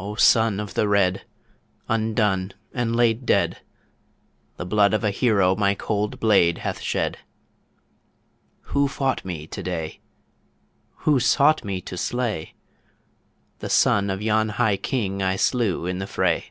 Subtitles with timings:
[0.00, 1.22] O Son of The Red,
[1.88, 3.58] Undone and laid dead
[4.56, 7.18] The blood of a hero My cold blade hath shed.
[8.74, 10.00] Who fought me to day?
[11.06, 12.54] Who sought me to slay?
[13.60, 16.50] The son of yon High King I slew in the fray.